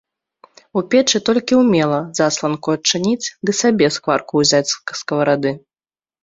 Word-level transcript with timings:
У 0.79 0.81
печы 0.93 1.17
толькі 1.27 1.53
і 1.57 1.59
ўмела 1.63 1.99
засланку 2.19 2.73
адчыніць 2.77 3.27
ды 3.51 3.55
сабе 3.61 3.91
скварку 3.99 4.33
ўзяць 4.45 4.65
з 4.73 4.77
скаварады. 5.03 5.55